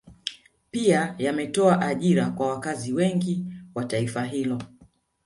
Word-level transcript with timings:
Pia 0.71 1.15
yametoa 1.17 1.81
ajira 1.81 2.29
kwa 2.29 2.47
wakazi 2.47 2.93
wengi 2.93 3.45
wa 3.75 3.85
taifa 3.85 4.25
hilo 4.25 4.61